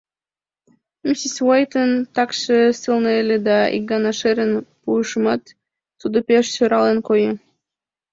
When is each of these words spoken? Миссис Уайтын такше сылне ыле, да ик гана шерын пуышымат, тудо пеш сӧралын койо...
Миссис 1.03 1.35
Уайтын 1.47 1.91
такше 2.15 2.57
сылне 2.79 3.11
ыле, 3.21 3.37
да 3.47 3.57
ик 3.75 3.83
гана 3.91 4.11
шерын 4.19 4.51
пуышымат, 4.81 5.43
тудо 5.99 6.17
пеш 6.27 6.45
сӧралын 6.55 6.99
койо... 7.07 7.31